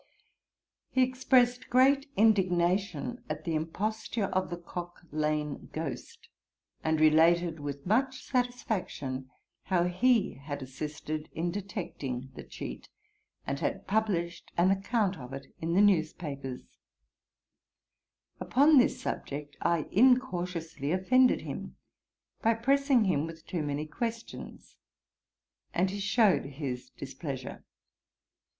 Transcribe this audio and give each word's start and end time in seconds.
He 0.89 1.03
expressed 1.03 1.69
great 1.69 2.09
indignation 2.17 3.23
at 3.29 3.43
the 3.43 3.53
imposture 3.53 4.23
of 4.33 4.49
the 4.49 4.57
Cocklane 4.57 5.69
Ghost, 5.71 6.27
and 6.83 6.99
related, 6.99 7.59
with 7.59 7.85
much 7.85 8.23
satisfaction, 8.25 9.29
how 9.65 9.83
he 9.83 10.33
had 10.39 10.63
assisted 10.63 11.29
in 11.33 11.51
detecting 11.51 12.31
the 12.33 12.41
cheat, 12.43 12.89
and 13.45 13.59
had 13.59 13.85
published 13.85 14.51
an 14.57 14.71
account 14.71 15.19
of 15.19 15.33
it 15.33 15.53
in 15.61 15.75
the 15.75 15.81
news 15.81 16.13
papers. 16.13 16.79
Upon 18.39 18.79
this 18.79 18.99
subject 18.99 19.55
I 19.61 19.85
incautiously 19.91 20.91
offended 20.91 21.41
him, 21.41 21.75
by 22.41 22.55
pressing 22.55 23.03
him 23.03 23.27
with 23.27 23.45
too 23.45 23.61
many 23.61 23.85
questions, 23.85 24.77
and 25.75 25.91
he 25.91 25.99
shewed 25.99 26.45
his 26.45 26.89
displeasure. 26.89 27.63